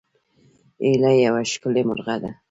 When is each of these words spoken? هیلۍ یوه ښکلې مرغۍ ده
هیلۍ 0.83 1.15
یوه 1.25 1.41
ښکلې 1.51 1.81
مرغۍ 1.87 2.17
ده 2.23 2.31